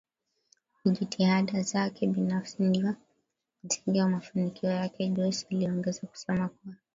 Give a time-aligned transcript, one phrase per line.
[0.85, 2.95] ni jitihada zake binafsi ndiyo
[3.63, 6.73] msingi wa mafanikio yake Jose aliongeza kusema kwa